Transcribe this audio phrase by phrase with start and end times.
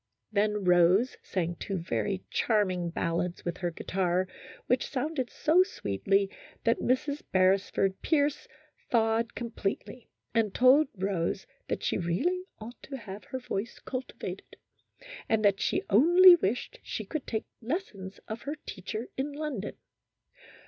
[0.31, 4.27] Then Rose sang two very charming ballads with her guitar,
[4.65, 6.27] which sounded so sweetly
[6.63, 7.21] that Mrs.
[7.31, 8.47] Beresford Pierce
[8.89, 14.55] thawed com pletely, and told Rose that she really ought to have her voice cultivated,
[15.29, 19.75] and she only wished that she could take lessons of her teacher in London.